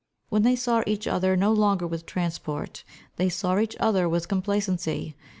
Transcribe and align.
When 0.29 0.41
they 0.41 0.55
saw 0.55 0.81
each 0.87 1.05
other 1.05 1.37
no 1.37 1.53
longer 1.53 1.85
with 1.85 2.07
transport, 2.07 2.83
they 3.17 3.29
saw 3.29 3.59
each 3.59 3.75
other 3.79 4.09
with 4.09 4.27
complacency. 4.27 5.15